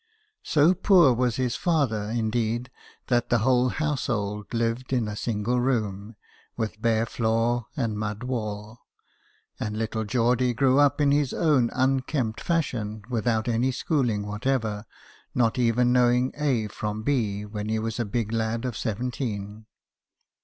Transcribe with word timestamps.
So 0.41 0.73
poor 0.73 1.13
was 1.13 1.35
his 1.35 1.55
father, 1.55 2.05
indeed, 2.09 2.71
that 3.05 3.29
the 3.29 3.37
whole 3.45 3.69
household 3.69 4.51
lived 4.51 4.91
in 4.91 5.07
a 5.07 5.15
single 5.15 5.59
room, 5.59 6.15
with 6.57 6.81
bare 6.81 7.05
floor 7.05 7.67
and 7.77 7.99
mud 7.99 8.23
wall; 8.23 8.79
and 9.59 9.77
little 9.77 10.03
Geordie 10.03 10.55
grew 10.55 10.79
up 10.79 10.99
in 10.99 11.11
his 11.11 11.35
own 11.35 11.69
unkempt 11.73 12.41
fashion 12.41 13.03
without 13.11 13.47
any 13.47 13.71
schooling 13.71 14.25
what 14.25 14.47
ever, 14.47 14.87
not 15.35 15.59
even 15.59 15.93
knowing 15.93 16.33
A 16.35 16.65
from 16.67 17.03
B 17.03 17.45
when 17.45 17.69
he 17.69 17.77
was 17.77 17.99
a 17.99 18.03
big 18.03 18.31
lad 18.31 18.65
of 18.65 18.75
seventeen. 18.75 19.67